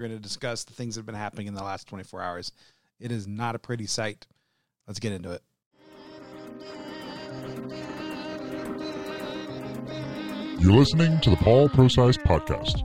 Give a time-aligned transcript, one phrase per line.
[0.00, 2.52] We're going to discuss the things that have been happening in the last 24 hours.
[2.98, 4.26] It is not a pretty sight.
[4.86, 5.42] Let's get into it.
[10.58, 12.80] You're listening to the Paul Prosise Podcast.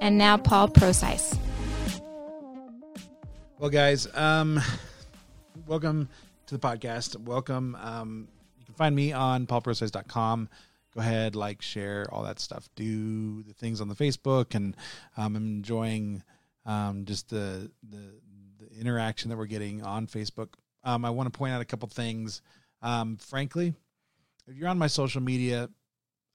[0.00, 1.36] And now Paul Prosise.
[3.58, 4.58] Well, guys, um,
[5.66, 6.08] welcome
[6.46, 7.18] to the podcast.
[7.18, 7.76] Welcome.
[7.78, 10.48] Um, you can find me on paulprosise.com.
[10.94, 12.68] Go ahead, like, share, all that stuff.
[12.76, 14.76] Do the things on the Facebook, and
[15.16, 16.22] um, I'm enjoying
[16.66, 18.20] um, just the, the
[18.58, 20.48] the interaction that we're getting on Facebook.
[20.84, 22.42] Um, I want to point out a couple things.
[22.82, 23.74] Um, frankly,
[24.46, 25.68] if you're on my social media,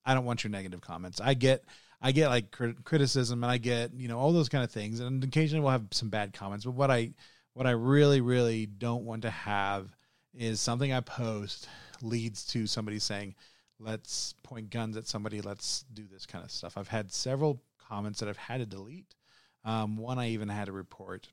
[0.06, 1.20] I don't want your negative comments.
[1.22, 1.64] I get
[2.02, 5.00] I get like crit- criticism and I get you know all those kind of things,
[5.00, 6.66] and occasionally we'll have some bad comments.
[6.66, 7.14] But what I
[7.54, 9.90] what I really really don't want to have
[10.34, 11.68] is something I post
[12.02, 13.36] leads to somebody saying,
[13.80, 15.42] "Let's point guns at somebody.
[15.42, 19.16] Let's do this kind of stuff." I've had several comments that I've had to delete.
[19.64, 21.30] Um, one I even had to report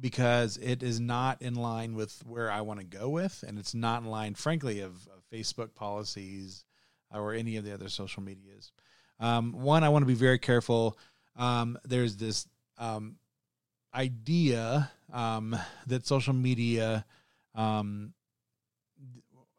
[0.00, 3.74] because it is not in line with where I want to go with, and it's
[3.74, 6.64] not in line, frankly, of, of Facebook policies
[7.12, 8.72] or any of the other social medias.
[9.20, 10.98] Um, one, I want to be very careful.
[11.36, 12.46] Um, there's this
[12.78, 13.16] um,
[13.94, 17.04] idea um, that social media,
[17.54, 18.12] um,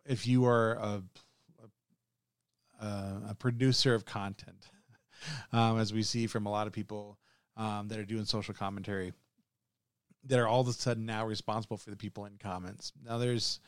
[0.05, 1.03] if you are a,
[2.79, 4.69] a, a producer of content,
[5.53, 7.17] um, as we see from a lot of people
[7.57, 9.11] that are doing social commentary,
[10.25, 12.93] that are all of a sudden now responsible for the people in comments.
[13.03, 13.59] Now there's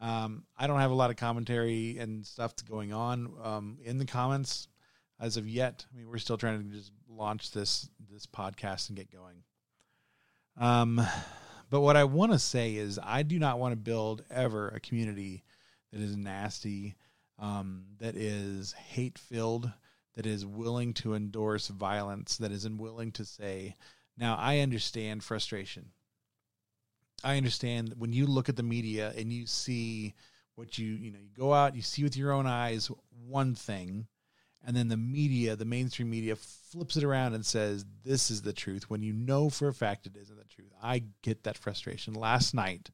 [0.00, 4.04] um, I don't have a lot of commentary and stuff going on um, in the
[4.04, 4.68] comments
[5.20, 5.86] as of yet.
[5.92, 9.42] I mean, we're still trying to just launch this this podcast and get going.
[10.56, 11.00] Um,
[11.70, 14.80] but what I want to say is, I do not want to build ever a
[14.80, 15.42] community
[15.92, 16.94] that is nasty,
[17.38, 19.70] um, that is hate filled,
[20.14, 23.76] that is willing to endorse violence, that is unwilling to say,
[24.16, 25.90] now I understand frustration.
[27.22, 30.14] I understand when you look at the media and you see
[30.56, 32.90] what you you know you go out you see with your own eyes
[33.26, 34.06] one thing
[34.64, 38.52] and then the media the mainstream media flips it around and says this is the
[38.52, 40.70] truth when you know for a fact it isn't the truth.
[40.82, 42.14] I get that frustration.
[42.14, 42.90] Last night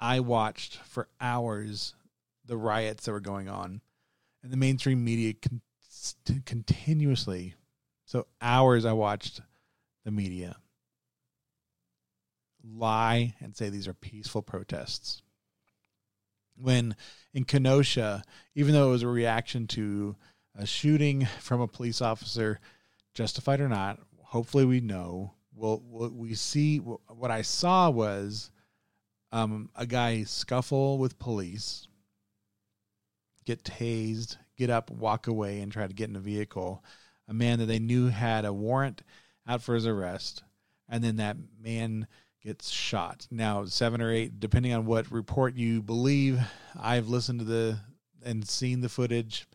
[0.00, 1.94] i watched for hours
[2.46, 3.80] the riots that were going on
[4.42, 5.62] and the mainstream media con-
[6.44, 7.54] continuously
[8.04, 9.40] so hours i watched
[10.04, 10.56] the media
[12.72, 15.22] lie and say these are peaceful protests.
[16.56, 16.96] When
[17.32, 18.22] in Kenosha,
[18.54, 20.16] even though it was a reaction to
[20.56, 22.60] a shooting from a police officer,
[23.12, 25.32] justified or not, hopefully we know.
[25.54, 28.50] Well, what we see what I saw was
[29.32, 31.88] um, a guy scuffle with police,
[33.44, 36.84] get tased, get up, walk away, and try to get in a vehicle.
[37.28, 39.02] A man that they knew had a warrant
[39.46, 40.42] out for his arrest,
[40.88, 42.06] and then that man
[42.42, 43.26] gets shot.
[43.30, 46.40] Now, seven or eight, depending on what report you believe,
[46.78, 47.78] I've listened to the
[48.24, 49.46] and seen the footage.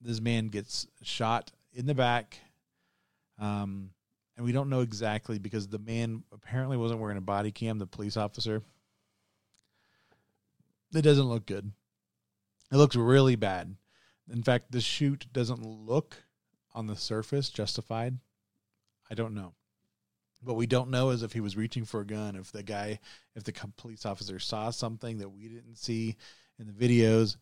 [0.00, 2.38] This man gets shot in the back.
[3.38, 3.90] Um,
[4.36, 7.86] and we don't know exactly because the man apparently wasn't wearing a body cam, the
[7.86, 8.62] police officer.
[10.94, 11.72] It doesn't look good.
[12.72, 13.76] It looks really bad.
[14.30, 16.24] In fact, the shoot doesn't look
[16.74, 18.18] on the surface justified.
[19.10, 19.54] I don't know.
[20.42, 23.00] What we don't know is if he was reaching for a gun, if the guy,
[23.34, 26.16] if the police officer saw something that we didn't see
[26.58, 27.36] in the videos.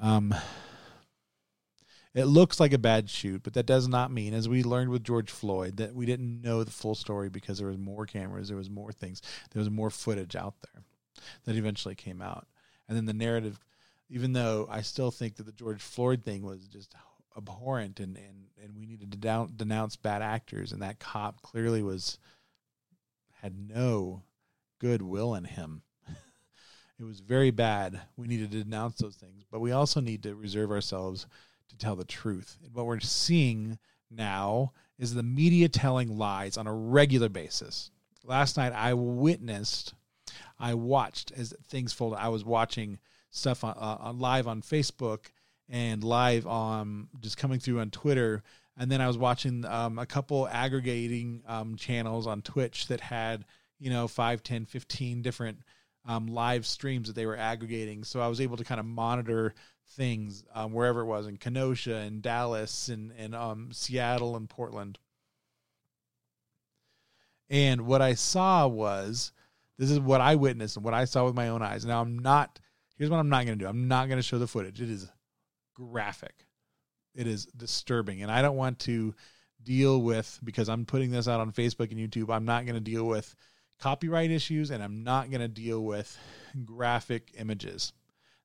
[0.00, 0.34] Um,
[2.14, 5.04] it looks like a bad shoot, but that does not mean, as we learned with
[5.04, 8.56] George Floyd, that we didn't know the full story because there was more cameras, there
[8.56, 10.82] was more things, there was more footage out there
[11.44, 12.46] that eventually came out.
[12.86, 13.58] And then the narrative,
[14.12, 16.94] even though I still think that the George Floyd thing was just
[17.34, 21.82] abhorrent and, and, and we needed to down, denounce bad actors and that cop clearly
[21.82, 22.18] was
[23.40, 24.22] had no
[24.78, 25.82] goodwill in him.
[27.00, 28.00] It was very bad.
[28.16, 31.26] We needed to denounce those things but we also need to reserve ourselves
[31.70, 32.58] to tell the truth.
[32.62, 33.78] And what we're seeing
[34.10, 37.90] now is the media telling lies on a regular basis.
[38.24, 39.94] Last night i witnessed
[40.60, 42.18] i watched as things folded.
[42.18, 42.98] I was watching
[43.32, 45.26] stuff on, uh, on live on facebook
[45.68, 48.42] and live on just coming through on Twitter.
[48.76, 53.44] And then I was watching um, a couple aggregating um, channels on Twitch that had,
[53.80, 55.58] you know, 5, 10, 15 different
[56.06, 58.04] um, live streams that they were aggregating.
[58.04, 59.54] So I was able to kind of monitor
[59.90, 64.98] things um, wherever it was in Kenosha and Dallas and, and um, Seattle and Portland.
[67.50, 69.32] And what I saw was
[69.78, 71.84] this is what I witnessed and what I saw with my own eyes.
[71.84, 72.58] Now I'm not,
[72.96, 74.80] here's what I'm not going to do I'm not going to show the footage.
[74.80, 75.08] It is
[75.74, 76.46] graphic.
[77.14, 79.14] it is disturbing, and I don't want to
[79.62, 82.34] deal with because I'm putting this out on Facebook and YouTube.
[82.34, 83.34] I'm not going to deal with
[83.78, 86.16] copyright issues, and I'm not going to deal with
[86.64, 87.92] graphic images.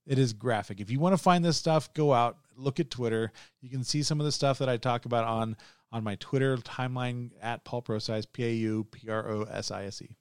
[0.06, 0.80] It is graphic.
[0.80, 3.32] If you want to find this stuff, go out, look at Twitter.
[3.62, 5.58] You can see some of the stuff that I talk about on
[5.92, 9.86] on my Twitter timeline at Paul Prosise, P A U P R O S I
[9.86, 10.16] S E.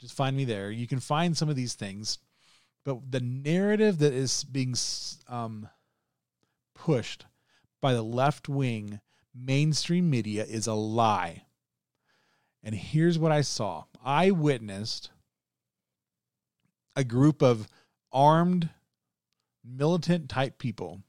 [0.00, 0.70] Just find me there.
[0.70, 2.18] You can find some of these things,
[2.84, 4.74] but the narrative that is being
[5.28, 5.68] um,
[6.74, 7.26] pushed
[7.80, 9.00] by the left wing
[9.34, 11.44] mainstream media is a lie.
[12.62, 15.10] And here's what I saw I witnessed
[16.96, 17.68] a group of
[18.12, 18.70] armed,
[19.64, 21.02] militant type people.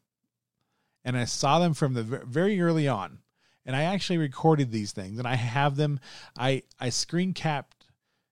[1.03, 3.19] And I saw them from the very early on.
[3.65, 5.99] And I actually recorded these things and I have them.
[6.37, 7.85] I, I screen capped,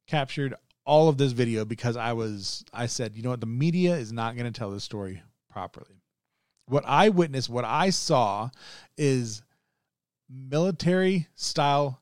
[0.07, 3.39] captured all of this video because I was, I said, you know what?
[3.39, 6.01] The media is not going to tell the story properly.
[6.65, 8.49] What I witnessed, what I saw
[8.97, 9.41] is
[10.29, 12.01] military style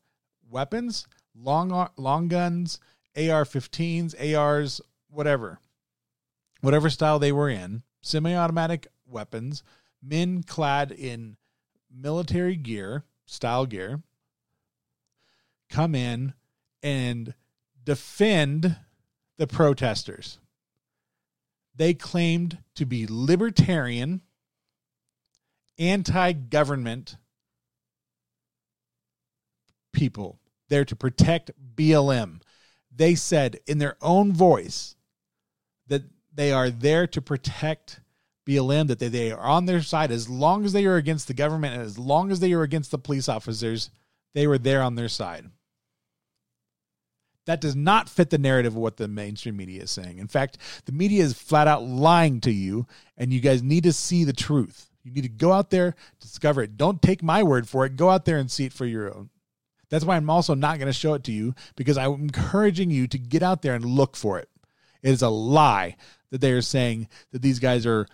[0.50, 2.80] weapons, long long guns,
[3.16, 5.60] AR-15s, ARs, whatever.
[6.62, 9.64] Whatever style they were in, semi-automatic weapons,
[10.02, 11.38] men clad in
[11.92, 14.02] military gear, style gear,
[15.70, 16.34] come in
[16.84, 17.34] and
[17.84, 18.78] defend
[19.38, 20.38] the protesters.
[21.76, 24.22] They claimed to be libertarian,
[25.80, 27.18] anti government
[29.94, 30.40] people
[30.70, 32.42] there to protect BLM.
[32.94, 34.96] They said in their own voice
[35.88, 36.04] that
[36.34, 38.00] they are there to protect
[38.48, 41.34] BLM, that they, they are on their side as long as they are against the
[41.34, 43.90] government and as long as they are against the police officers,
[44.34, 45.50] they were there on their side.
[47.46, 50.20] That does not fit the narrative of what the mainstream media is saying.
[50.20, 52.86] In fact, the media is flat out lying to you,
[53.18, 54.90] and you guys need to see the truth.
[55.04, 56.78] You need to go out there, discover it.
[56.78, 57.96] Don't take my word for it.
[57.96, 59.30] Go out there and see it for your own.
[59.90, 63.08] That's why I'm also not going to show it to you because I'm encouraging you
[63.08, 64.48] to get out there and look for it.
[65.02, 65.98] It is a lie
[66.30, 68.08] that they are saying that these guys are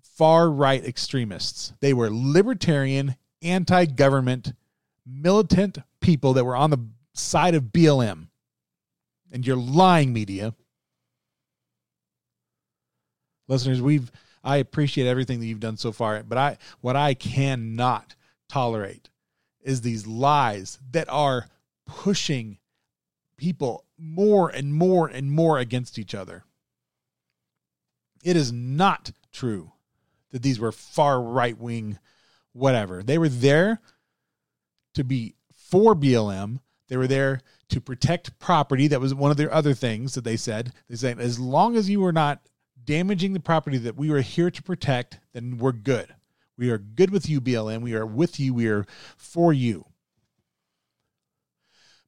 [0.00, 1.74] far right extremists.
[1.80, 4.54] They were libertarian, anti government,
[5.04, 8.27] militant people that were on the side of BLM.
[9.30, 10.54] And you're lying, media.
[13.46, 14.10] Listeners, we've
[14.44, 18.14] I appreciate everything that you've done so far, but I what I cannot
[18.48, 19.10] tolerate
[19.60, 21.48] is these lies that are
[21.86, 22.58] pushing
[23.36, 26.44] people more and more and more against each other.
[28.22, 29.72] It is not true
[30.30, 31.98] that these were far right wing,
[32.52, 33.02] whatever.
[33.02, 33.80] They were there
[34.94, 36.60] to be for BLM.
[36.88, 38.88] They were there to protect property.
[38.88, 40.72] That was one of their other things that they said.
[40.88, 42.40] They said, as long as you are not
[42.84, 46.14] damaging the property that we were here to protect, then we're good.
[46.56, 47.82] We are good with you, BLM.
[47.82, 48.54] We are with you.
[48.54, 48.86] We are
[49.16, 49.84] for you.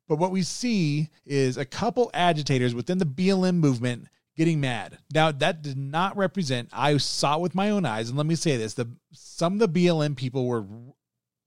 [0.08, 4.98] But what we see is a couple agitators within the BLM movement getting mad.
[5.12, 8.08] Now, that did not represent, I saw it with my own eyes.
[8.08, 10.64] And let me say this the, some of the BLM people were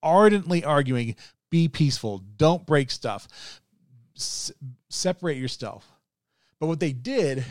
[0.01, 1.15] ardently arguing
[1.53, 3.61] be peaceful, don't break stuff,
[4.15, 4.51] S-
[4.89, 5.87] separate yourself.
[6.59, 7.45] But what they did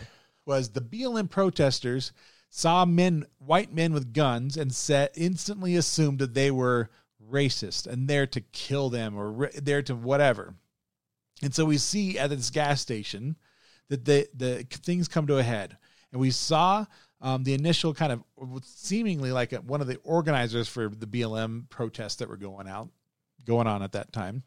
[0.45, 2.11] was the BLM protesters
[2.51, 6.91] saw men, white men with guns, and said instantly assumed that they were
[7.31, 10.57] racist and there to kill them or there to whatever.
[11.41, 13.37] And so we see at this gas station
[13.89, 15.77] that the the things come to a head,
[16.11, 16.87] and we saw
[17.21, 18.25] um, the initial kind of
[18.65, 22.89] seemingly like one of the organizers for the BLM protests that were going out,
[23.45, 24.43] going on at that time,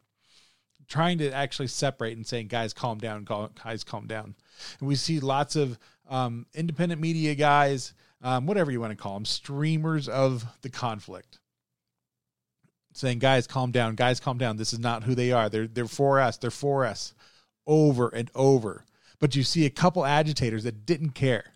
[0.88, 4.34] trying to actually separate and saying, "Guys, calm down, guys, calm down."
[4.80, 9.14] And we see lots of um, independent media guys, um, whatever you want to call
[9.14, 11.38] them, streamers of the conflict,
[12.92, 13.94] saying, "Guys, calm down.
[13.94, 14.56] Guys, calm down.
[14.56, 15.48] This is not who they are.
[15.48, 16.36] They're they're for us.
[16.36, 17.14] They're for us."
[17.68, 18.84] Over and over,
[19.18, 21.46] but you see a couple agitators that didn't care.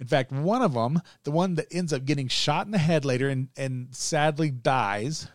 [0.00, 3.04] In fact, one of them, the one that ends up getting shot in the head
[3.04, 5.28] later and and sadly dies,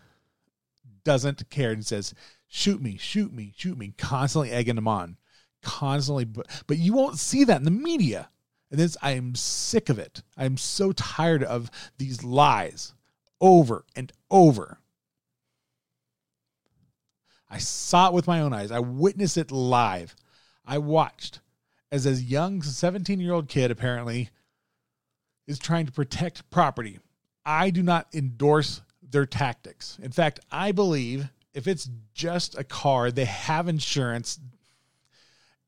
[1.07, 2.13] doesn't care and says,
[2.47, 5.17] "Shoot me, shoot me, shoot me," constantly egging them on,
[5.61, 6.25] constantly.
[6.25, 8.29] But but you won't see that in the media.
[8.69, 10.21] And this, I am sick of it.
[10.35, 12.93] I am so tired of these lies
[13.39, 14.81] over and over.
[17.49, 18.71] I saw it with my own eyes.
[18.71, 20.13] I witnessed it live.
[20.65, 21.39] I watched
[21.89, 24.29] as a young 17 year old kid apparently
[25.47, 26.99] is trying to protect property.
[27.45, 29.97] I do not endorse their tactics.
[30.01, 34.39] In fact, I believe if it's just a car, they have insurance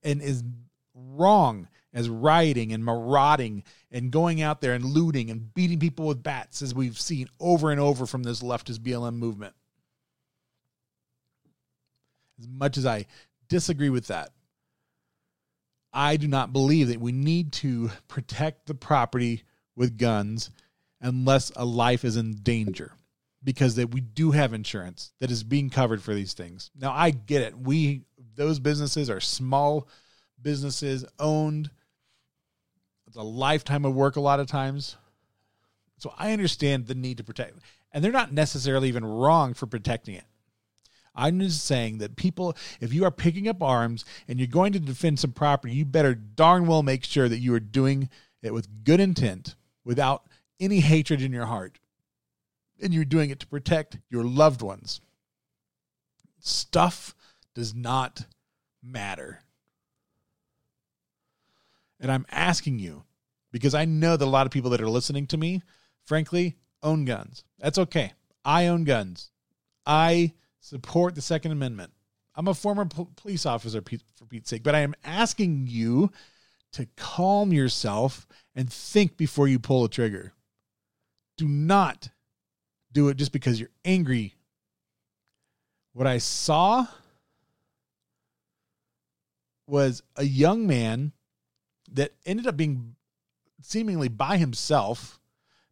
[0.03, 0.43] and is
[0.93, 6.21] wrong as rioting and marauding and going out there and looting and beating people with
[6.21, 9.55] bats, as we've seen over and over from this leftist BLM movement.
[12.39, 13.07] As much as I
[13.47, 14.29] disagree with that,
[15.91, 19.43] I do not believe that we need to protect the property
[19.75, 20.51] with guns
[21.01, 22.93] unless a life is in danger
[23.43, 26.71] because that we do have insurance that is being covered for these things.
[26.75, 27.57] Now I get it.
[27.57, 28.03] We
[28.35, 29.87] those businesses are small
[30.41, 31.69] businesses owned.
[33.07, 34.95] It's a lifetime of work a lot of times.
[35.97, 37.59] So I understand the need to protect.
[37.91, 40.23] And they're not necessarily even wrong for protecting it.
[41.15, 44.79] I'm just saying that people, if you are picking up arms and you're going to
[44.79, 48.09] defend some property, you better darn well make sure that you are doing
[48.41, 50.23] it with good intent, without
[50.59, 51.79] any hatred in your heart.
[52.81, 55.01] And you're doing it to protect your loved ones.
[56.39, 57.13] Stuff
[57.53, 58.25] does not
[58.81, 59.41] matter.
[61.99, 63.03] And I'm asking you,
[63.51, 65.61] because I know that a lot of people that are listening to me,
[66.05, 67.43] frankly, own guns.
[67.57, 68.13] That's okay.
[68.45, 69.31] I own guns.
[69.85, 71.91] I support the Second Amendment.
[72.35, 76.11] I'm a former police officer, for Pete's sake, but I am asking you
[76.71, 80.31] to calm yourself and think before you pull a trigger.
[81.35, 82.09] Do not
[82.91, 84.35] do it just because you're angry.
[85.93, 86.87] What I saw
[89.67, 91.11] was a young man
[91.91, 92.95] that ended up being
[93.61, 95.19] seemingly by himself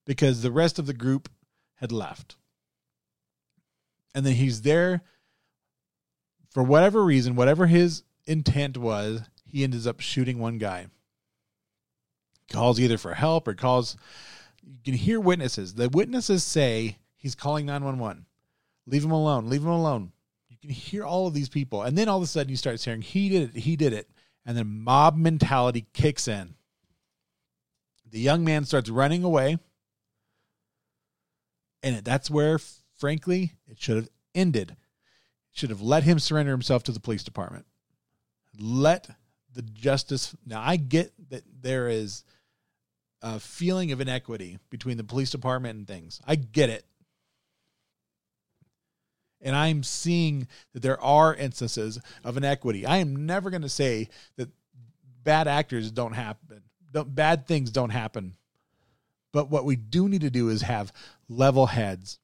[0.05, 1.29] because the rest of the group
[1.75, 2.35] had left.
[4.13, 5.03] And then he's there
[6.49, 10.87] for whatever reason, whatever his intent was, he ends up shooting one guy.
[12.51, 13.95] Calls either for help or calls.
[14.63, 15.75] You can hear witnesses.
[15.75, 18.25] The witnesses say he's calling 911.
[18.85, 19.49] Leave him alone.
[19.49, 20.11] Leave him alone.
[20.49, 21.83] You can hear all of these people.
[21.83, 23.61] And then all of a sudden you start hearing, he did it.
[23.61, 24.09] He did it
[24.47, 26.55] and then mob mentality kicks in.
[28.09, 29.57] The young man starts running away,
[31.83, 32.57] and that's where,
[32.97, 34.77] frankly, it should have ended.
[35.51, 37.65] Should have let him surrender himself to the police department.
[38.57, 39.09] Let
[39.53, 40.33] the justice.
[40.45, 42.23] Now, I get that there is
[43.21, 46.21] a feeling of inequity between the police department and things.
[46.25, 46.85] I get it.
[49.41, 52.85] And I'm seeing that there are instances of inequity.
[52.85, 54.49] I am never going to say that
[55.23, 58.35] bad actors don't happen, don't, bad things don't happen.
[59.33, 60.91] But what we do need to do is have
[61.29, 62.19] level heads.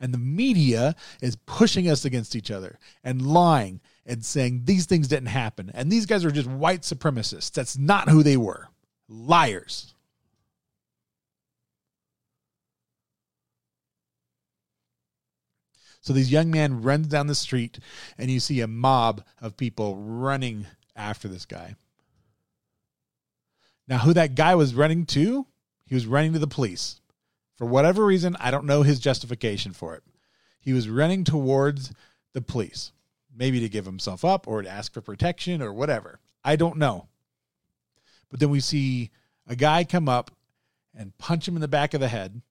[0.00, 5.08] And the media is pushing us against each other and lying and saying these things
[5.08, 5.70] didn't happen.
[5.72, 7.52] And these guys are just white supremacists.
[7.52, 8.68] That's not who they were.
[9.08, 9.94] Liars.
[16.06, 17.80] So this young man runs down the street,
[18.16, 21.74] and you see a mob of people running after this guy.
[23.88, 25.48] Now, who that guy was running to?
[25.84, 27.00] He was running to the police.
[27.56, 30.04] For whatever reason, I don't know his justification for it.
[30.60, 31.92] He was running towards
[32.34, 32.92] the police,
[33.34, 36.20] maybe to give himself up or to ask for protection or whatever.
[36.44, 37.08] I don't know.
[38.30, 39.10] But then we see
[39.48, 40.30] a guy come up
[40.94, 42.42] and punch him in the back of the head.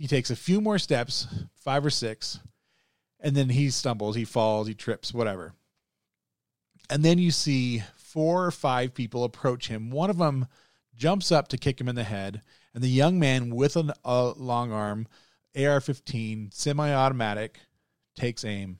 [0.00, 1.26] He takes a few more steps,
[1.56, 2.40] five or six,
[3.20, 5.52] and then he stumbles, he falls, he trips, whatever.
[6.88, 9.90] And then you see four or five people approach him.
[9.90, 10.46] One of them
[10.96, 12.40] jumps up to kick him in the head,
[12.72, 13.94] and the young man with a
[14.38, 15.06] long arm,
[15.54, 17.60] AR 15, semi automatic,
[18.16, 18.78] takes aim.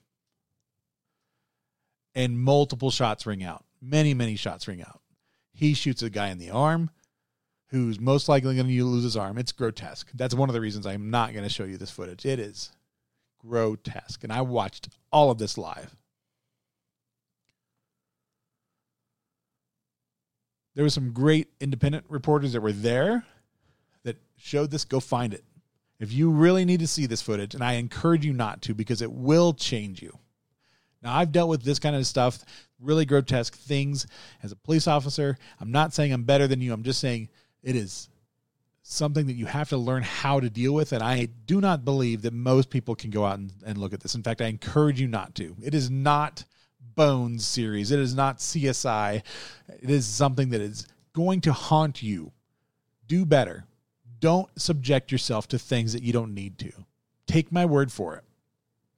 [2.15, 3.63] And multiple shots ring out.
[3.79, 5.01] Many, many shots ring out.
[5.53, 6.89] He shoots a guy in the arm
[7.71, 9.37] who's most likely going to lose his arm.
[9.37, 10.11] It's grotesque.
[10.13, 12.25] That's one of the reasons I'm not going to show you this footage.
[12.25, 12.71] It is
[13.39, 14.23] grotesque.
[14.23, 15.95] And I watched all of this live.
[20.75, 23.25] There was some great independent reporters that were there
[24.03, 24.85] that showed this.
[24.85, 25.43] Go find it.
[25.99, 29.01] If you really need to see this footage, and I encourage you not to because
[29.01, 30.17] it will change you.
[31.01, 32.43] Now, I've dealt with this kind of stuff,
[32.79, 34.07] really grotesque things
[34.43, 35.37] as a police officer.
[35.59, 36.73] I'm not saying I'm better than you.
[36.73, 37.29] I'm just saying
[37.63, 38.09] it is
[38.83, 40.91] something that you have to learn how to deal with.
[40.91, 44.01] And I do not believe that most people can go out and, and look at
[44.01, 44.15] this.
[44.15, 45.55] In fact, I encourage you not to.
[45.61, 46.45] It is not
[46.93, 49.23] Bones series, it is not CSI.
[49.81, 52.31] It is something that is going to haunt you.
[53.07, 53.65] Do better.
[54.19, 56.71] Don't subject yourself to things that you don't need to.
[57.27, 58.23] Take my word for it.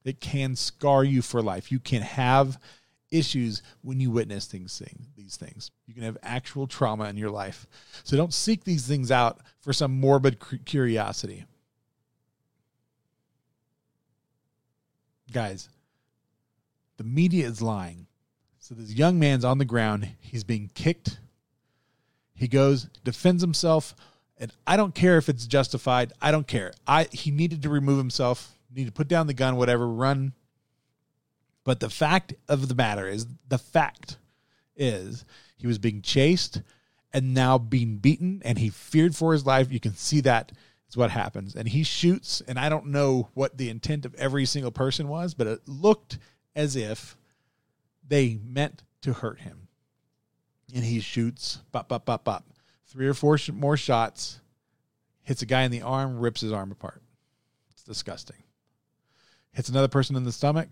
[0.04, 1.70] It can scar you for life.
[1.70, 2.58] You can have
[3.14, 4.82] issues when you witness things,
[5.16, 5.70] these things.
[5.86, 7.66] You can have actual trauma in your life.
[8.02, 11.44] So don't seek these things out for some morbid curiosity.
[15.32, 15.68] Guys,
[16.96, 18.06] the media is lying.
[18.58, 20.08] So this young man's on the ground.
[20.20, 21.18] He's being kicked.
[22.34, 23.94] He goes, defends himself,
[24.38, 26.12] and I don't care if it's justified.
[26.20, 26.72] I don't care.
[26.86, 30.32] I he needed to remove himself, need to put down the gun, whatever, run.
[31.64, 34.18] But the fact of the matter is, the fact
[34.76, 35.24] is,
[35.56, 36.62] he was being chased
[37.12, 39.72] and now being beaten, and he feared for his life.
[39.72, 40.52] You can see that
[40.88, 41.54] is what happens.
[41.54, 45.32] And he shoots, and I don't know what the intent of every single person was,
[45.32, 46.18] but it looked
[46.54, 47.16] as if
[48.06, 49.68] they meant to hurt him.
[50.74, 52.44] And he shoots, bop, bop, bop, bop.
[52.86, 54.40] Three or four sh- more shots,
[55.22, 57.02] hits a guy in the arm, rips his arm apart.
[57.70, 58.42] It's disgusting.
[59.52, 60.68] Hits another person in the stomach.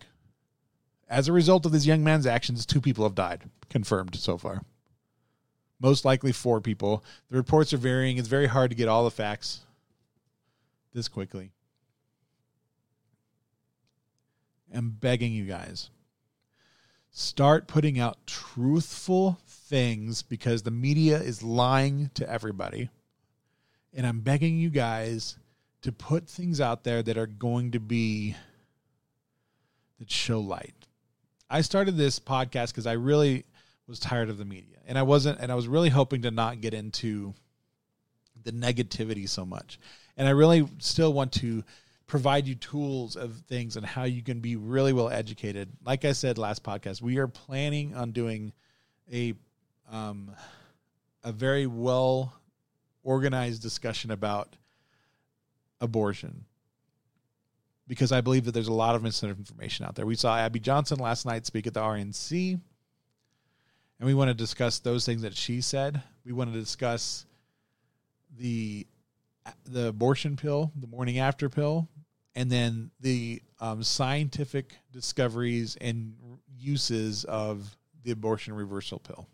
[1.09, 4.63] As a result of this young man's actions, two people have died, confirmed so far.
[5.81, 7.05] Most likely four people.
[7.31, 8.17] The reports are varying.
[8.17, 9.61] It's very hard to get all the facts
[10.95, 11.51] this quickly.
[14.75, 15.91] I'm begging you guys
[17.13, 22.89] start putting out truthful things because the media is lying to everybody.
[23.95, 25.37] And I'm begging you guys
[25.83, 28.35] to put things out there that are going to be
[29.99, 30.82] that show light.
[31.53, 33.45] I started this podcast because I really
[33.87, 34.79] was tired of the media.
[34.87, 37.35] And I wasn't and I was really hoping to not get into
[38.43, 39.79] the negativity so much.
[40.17, 41.63] And I really still want to
[42.07, 45.69] provide you tools of things and how you can be really well educated.
[45.85, 48.55] Like I said last podcast, we are planning on doing
[49.13, 49.35] a
[49.91, 50.31] um,
[51.23, 52.33] a very well
[53.03, 54.57] organized discussion about
[55.83, 56.47] abortion
[57.87, 60.07] because I believe that there's a lot of misinformation out there.
[60.07, 62.61] We saw Abby Johnson last night speak at the RNC,
[63.99, 66.03] and we want to discuss those things that she said.
[66.25, 67.27] We want to discuss
[68.39, 68.87] the
[69.65, 71.89] the abortion pill, the morning after pill,
[72.35, 76.15] and then the um, scientific discoveries and
[76.57, 79.27] uses of the abortion reversal pill.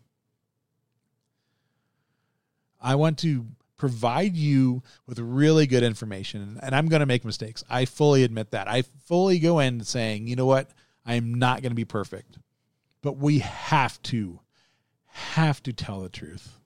[2.81, 3.45] I want to
[3.79, 7.63] provide you with really good information, and I'm going to make mistakes.
[7.67, 8.67] I fully admit that.
[8.67, 10.69] I fully go in saying, you know what,
[11.03, 12.37] I'm not going to be perfect,
[13.01, 14.39] but we have to,
[15.05, 16.59] have to tell the truth.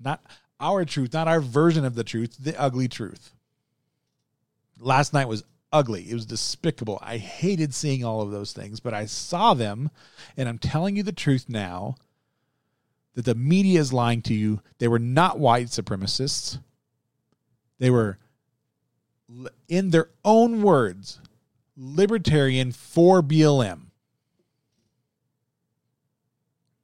[0.00, 0.20] Not
[0.58, 3.32] our truth, not our version of the truth, the ugly truth
[4.80, 6.10] last night was ugly.
[6.10, 6.98] It was despicable.
[7.02, 9.90] I hated seeing all of those things, but I saw them,
[10.36, 11.96] and I'm telling you the truth now
[13.14, 14.60] that the media is lying to you.
[14.78, 16.60] They were not white supremacists.
[17.78, 18.18] They were,
[19.68, 21.20] in their own words,
[21.76, 23.86] libertarian for BLM.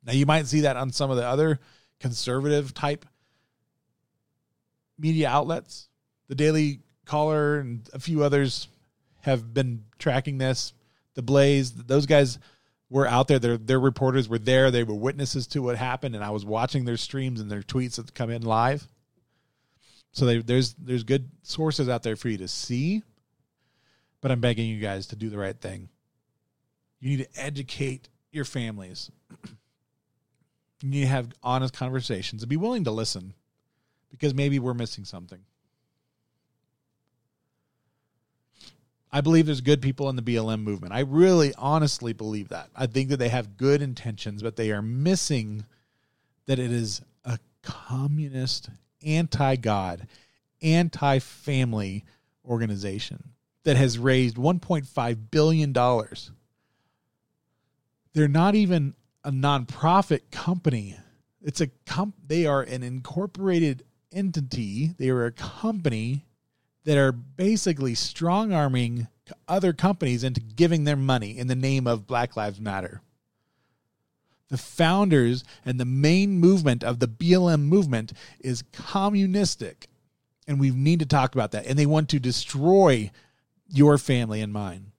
[0.04, 1.60] Now, you might see that on some of the other
[2.00, 3.04] conservative type
[4.98, 5.88] media outlets.
[6.28, 8.68] The Daily Caller and a few others
[9.22, 10.72] have been tracking this.
[11.14, 12.38] The Blaze, those guys
[12.90, 13.38] were out there.
[13.38, 14.70] Their their reporters were there.
[14.70, 17.96] They were witnesses to what happened, and I was watching their streams and their tweets
[17.96, 18.87] that come in live.
[20.12, 23.03] So they, there's there's good sources out there for you to see,
[24.20, 25.88] but I'm begging you guys to do the right thing.
[27.01, 29.11] You need to educate your families.
[30.83, 33.35] you need to have honest conversations and be willing to listen,
[34.11, 35.40] because maybe we're missing something.
[39.12, 40.92] I believe there's good people in the BLM movement.
[40.92, 42.71] I really honestly believe that.
[42.75, 45.64] I think that they have good intentions, but they are missing
[46.47, 48.69] that it is a communist,
[49.05, 50.07] anti God,
[50.61, 52.05] anti family
[52.45, 53.31] organization
[53.64, 55.73] that has raised $1.5 billion.
[58.12, 60.97] They're not even a nonprofit company.
[61.42, 64.95] It's a comp- they are an incorporated entity.
[64.99, 66.25] They are a company
[66.87, 69.09] that are basically strong arming
[69.49, 73.03] other companies into giving their money in the name of Black Lives Matter.
[74.51, 79.88] The founders and the main movement of the BLM movement is communistic.
[80.46, 81.66] And we need to talk about that.
[81.66, 83.11] And they want to destroy
[83.68, 84.92] your family and mine.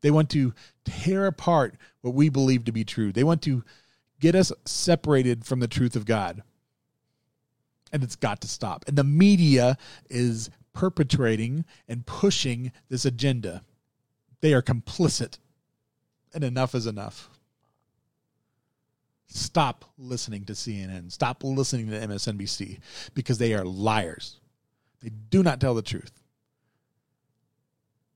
[0.00, 0.52] They want to
[0.84, 3.12] tear apart what we believe to be true.
[3.12, 3.62] They want to
[4.18, 6.42] get us separated from the truth of God.
[7.92, 8.84] And it's got to stop.
[8.88, 9.78] And the media
[10.10, 13.64] is perpetrating and pushing this agenda.
[14.42, 15.38] They are complicit,
[16.32, 17.28] and enough is enough.
[19.26, 21.10] Stop listening to CNN.
[21.10, 22.78] Stop listening to MSNBC
[23.12, 24.38] because they are liars.
[25.02, 26.12] They do not tell the truth.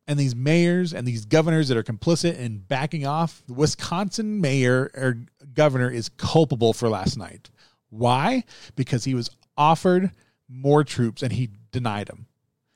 [0.06, 4.88] And these mayors and these governors that are complicit in backing off, the Wisconsin mayor
[4.94, 5.18] or
[5.52, 7.50] governor is culpable for last night.
[7.90, 8.44] Why?
[8.76, 10.12] Because he was offered
[10.48, 12.26] more troops and he denied them.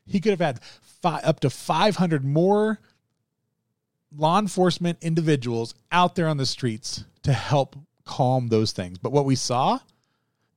[0.07, 2.81] He could have had five, up to 500 more
[4.17, 8.99] law enforcement individuals out there on the streets to help calm those things.
[8.99, 9.81] But what we saw,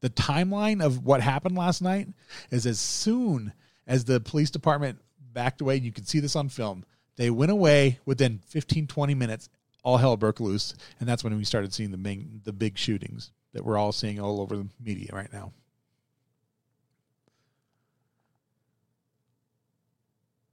[0.01, 2.07] the timeline of what happened last night,
[2.51, 3.53] is as soon
[3.87, 4.99] as the police department
[5.33, 6.85] backed away, you can see this on film,
[7.17, 9.49] they went away within 15, 20 minutes.
[9.83, 13.31] All hell broke loose, and that's when we started seeing the big, the big shootings
[13.53, 15.53] that we're all seeing all over the media right now.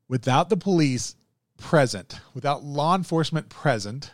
[0.09, 1.16] Without the police
[1.59, 4.12] present, without law enforcement present,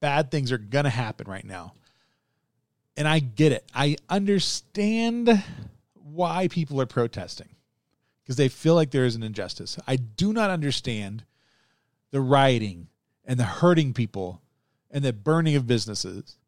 [0.00, 1.74] bad things are going to happen right now.
[2.96, 3.64] And I get it.
[3.74, 5.42] I understand
[5.94, 7.48] why people are protesting
[8.22, 9.78] because they feel like there is an injustice.
[9.86, 11.24] I do not understand
[12.10, 12.88] the rioting
[13.24, 14.40] and the hurting people
[14.90, 16.38] and the burning of businesses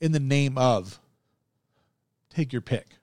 [0.00, 1.00] in the name of
[2.28, 2.97] take your pick.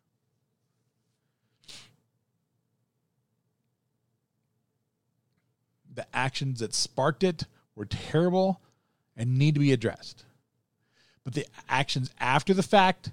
[5.95, 8.61] The actions that sparked it were terrible
[9.15, 10.25] and need to be addressed.
[11.23, 13.11] But the actions after the fact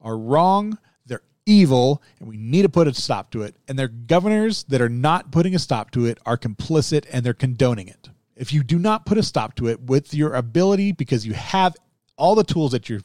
[0.00, 3.56] are wrong, they're evil, and we need to put a stop to it.
[3.68, 7.34] And their governors that are not putting a stop to it are complicit and they're
[7.34, 8.08] condoning it.
[8.36, 11.76] If you do not put a stop to it with your ability, because you have
[12.16, 13.00] all the tools at your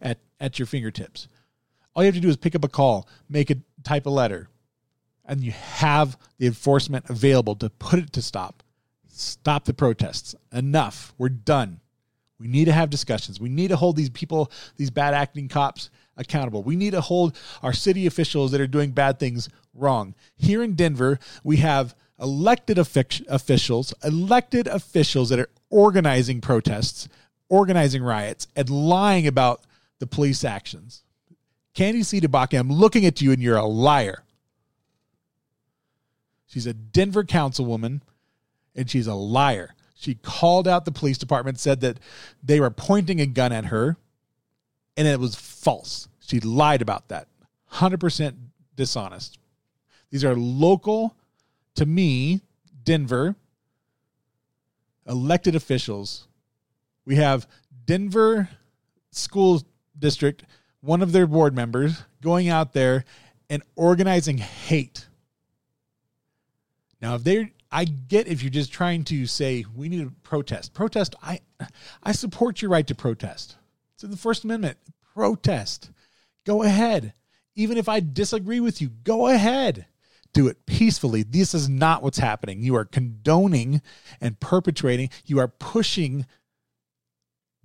[0.00, 1.26] at, at your fingertips,
[1.94, 4.48] all you have to do is pick up a call, make a type a letter,
[5.30, 8.64] and you have the enforcement available to put it to stop.
[9.08, 10.34] Stop the protests.
[10.52, 11.14] Enough.
[11.18, 11.78] We're done.
[12.40, 13.40] We need to have discussions.
[13.40, 16.64] We need to hold these people, these bad acting cops, accountable.
[16.64, 20.16] We need to hold our city officials that are doing bad things wrong.
[20.34, 27.08] Here in Denver, we have elected officials, elected officials that are organizing protests,
[27.48, 29.62] organizing riots, and lying about
[30.00, 31.04] the police actions.
[31.76, 34.24] Candi CdeBaca, I'm looking at you and you're a liar.
[36.50, 38.00] She's a Denver councilwoman
[38.74, 39.74] and she's a liar.
[39.94, 42.00] She called out the police department, said that
[42.42, 43.96] they were pointing a gun at her,
[44.96, 46.08] and it was false.
[46.20, 47.28] She lied about that.
[47.74, 48.34] 100%
[48.74, 49.38] dishonest.
[50.10, 51.14] These are local,
[51.76, 52.40] to me,
[52.82, 53.36] Denver
[55.06, 56.26] elected officials.
[57.04, 57.46] We have
[57.84, 58.48] Denver
[59.12, 59.62] School
[59.98, 60.42] District,
[60.80, 63.04] one of their board members, going out there
[63.48, 65.06] and organizing hate.
[67.00, 70.74] Now, if they're I get if you're just trying to say we need to protest.
[70.74, 71.14] Protest.
[71.22, 71.40] I
[72.02, 73.56] I support your right to protest.
[73.94, 74.78] It's in the First Amendment.
[75.14, 75.90] Protest.
[76.44, 77.14] Go ahead.
[77.54, 79.86] Even if I disagree with you, go ahead.
[80.32, 81.22] Do it peacefully.
[81.22, 82.62] This is not what's happening.
[82.62, 83.82] You are condoning
[84.20, 86.26] and perpetrating, you are pushing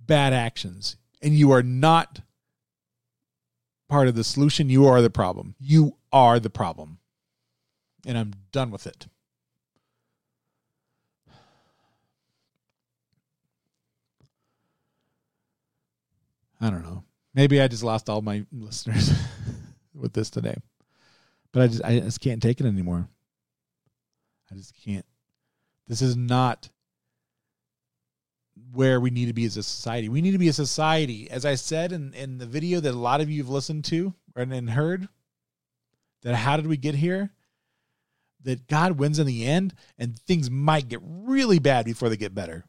[0.00, 2.20] bad actions, and you are not
[3.88, 4.68] part of the solution.
[4.68, 5.54] You are the problem.
[5.60, 6.98] You are the problem.
[8.04, 9.06] And I'm done with it.
[16.60, 17.04] I don't know.
[17.34, 19.12] Maybe I just lost all my listeners
[19.94, 20.56] with this today.
[21.52, 23.08] But I just I just can't take it anymore.
[24.50, 25.06] I just can't.
[25.88, 26.68] This is not
[28.72, 30.08] where we need to be as a society.
[30.08, 32.98] We need to be a society, as I said in, in the video that a
[32.98, 35.08] lot of you have listened to and, and heard,
[36.22, 37.30] that how did we get here?
[38.42, 42.34] That God wins in the end and things might get really bad before they get
[42.34, 42.64] better.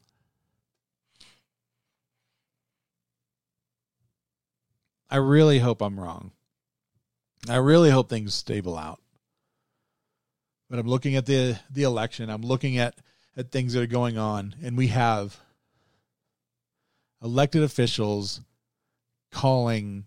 [5.10, 6.32] I really hope I'm wrong.
[7.50, 9.00] I really hope things stable out.
[10.70, 12.30] But I'm looking at the the election.
[12.30, 12.96] I'm looking at
[13.38, 15.40] at things that are going on, and we have
[17.24, 18.42] elected officials
[19.32, 20.06] calling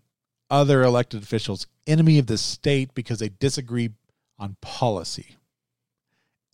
[0.49, 3.89] other elected officials enemy of the state because they disagree
[4.37, 5.37] on policy.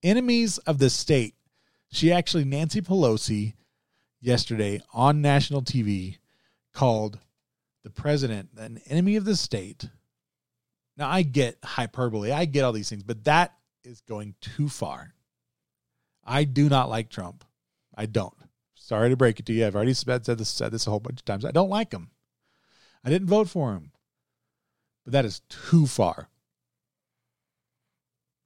[0.03, 1.33] Enemies of the state.
[1.91, 3.53] She actually Nancy Pelosi
[4.21, 6.17] yesterday on national TV
[6.73, 7.19] called
[7.87, 9.87] the president an enemy of the state.
[10.97, 13.53] Now, I get hyperbole, I get all these things, but that
[13.85, 15.13] is going too far.
[16.25, 17.45] I do not like Trump.
[17.95, 18.33] I don't.
[18.75, 19.65] Sorry to break it to you.
[19.65, 21.45] I've already said this, said this a whole bunch of times.
[21.45, 22.09] I don't like him.
[23.05, 23.91] I didn't vote for him.
[25.05, 26.27] But that is too far.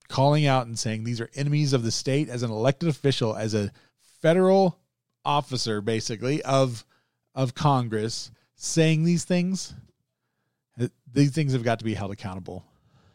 [0.08, 3.56] Calling out and saying these are enemies of the state as an elected official, as
[3.56, 3.72] a
[4.22, 4.78] federal
[5.26, 6.86] officer, basically, of,
[7.34, 8.30] of Congress,
[8.64, 9.74] saying these things,
[11.12, 12.64] these things have got to be held accountable.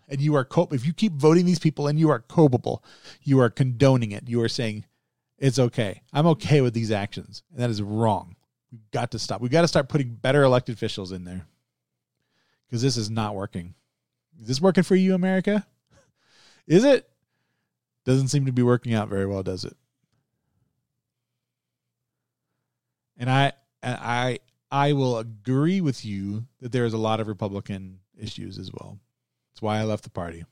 [0.08, 2.84] And you are co- if you keep voting these people and you are culpable,
[3.22, 4.28] you are condoning it.
[4.28, 4.84] You are saying
[5.38, 6.02] it's okay.
[6.12, 8.34] I'm okay with these actions, and that is wrong.
[8.72, 9.40] We've got to stop.
[9.40, 11.46] We've got to start putting better elected officials in there
[12.66, 13.74] because this is not working.
[14.40, 15.64] Is this working for you, America?
[16.66, 17.08] Is it?
[18.04, 19.76] Doesn't seem to be working out very well, does it?
[23.16, 28.58] And I I I will agree with you that there's a lot of Republican issues
[28.58, 28.98] as well.
[29.52, 30.44] That's why I left the party.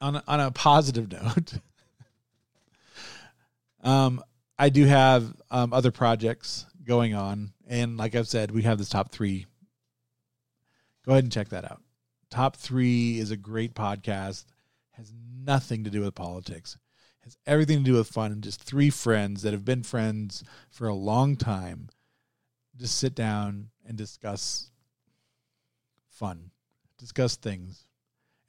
[0.00, 1.54] On a, on a positive note,
[3.82, 4.22] um,
[4.58, 8.88] I do have um, other projects going on, and like I've said, we have this
[8.88, 9.46] top three.
[11.04, 11.82] Go ahead and check that out.
[12.30, 14.44] Top three is a great podcast.
[14.98, 15.12] Has
[15.44, 16.76] nothing to do with politics.
[17.24, 20.86] Has everything to do with fun and just three friends that have been friends for
[20.86, 21.88] a long time.
[22.76, 24.70] Just sit down and discuss
[26.10, 26.50] fun,
[26.98, 27.86] discuss things,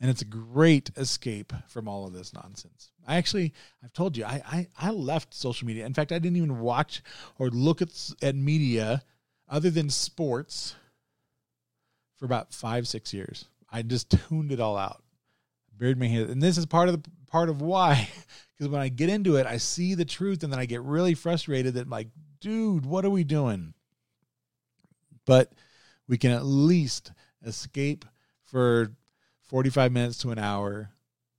[0.01, 2.91] and it's a great escape from all of this nonsense.
[3.07, 5.85] I actually, I've told you, I, I, I left social media.
[5.85, 7.01] In fact, I didn't even watch
[7.37, 7.89] or look at
[8.21, 9.03] at media
[9.47, 10.75] other than sports
[12.17, 13.45] for about five, six years.
[13.71, 15.03] I just tuned it all out,
[15.79, 18.09] buried my head, and this is part of the part of why,
[18.57, 21.13] because when I get into it, I see the truth, and then I get really
[21.13, 22.09] frustrated that like,
[22.41, 23.73] dude, what are we doing?
[25.25, 25.53] But
[26.07, 27.11] we can at least
[27.45, 28.05] escape
[28.43, 28.91] for
[29.43, 30.89] 45 minutes to an hour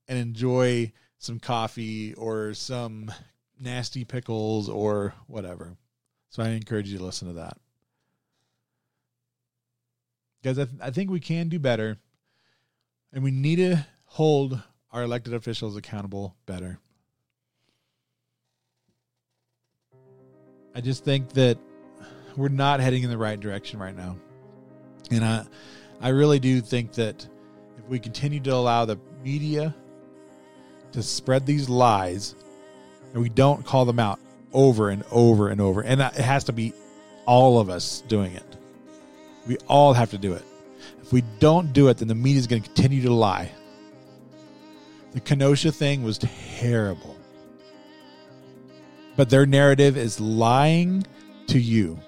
[0.08, 3.12] and enjoy some coffee or some
[3.60, 5.76] nasty pickles or whatever.
[6.30, 7.58] So I encourage you to listen to that.
[10.42, 11.98] Guys, I, th- I think we can do better
[13.12, 16.80] and we need to hold our elected officials accountable better.
[20.74, 21.58] I just think that
[22.36, 24.16] we're not heading in the right direction right now.
[25.12, 25.44] And I
[26.00, 27.24] I really do think that
[27.78, 29.74] if we continue to allow the media
[30.90, 32.34] to spread these lies
[33.12, 34.18] and we don't call them out
[34.52, 36.72] over and over and over, and it has to be
[37.26, 38.56] all of us doing it.
[39.46, 40.42] We all have to do it.
[41.00, 43.52] If we don't do it, then the media is going to continue to lie.
[45.12, 47.16] The Kenosha thing was terrible.
[49.16, 51.04] But their narrative is lying
[51.48, 51.98] to you.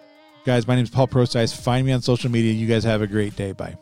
[0.44, 1.52] Guys, my name is Paul Prosise.
[1.52, 2.52] Find me on social media.
[2.52, 3.52] You guys have a great day.
[3.52, 3.76] Bye.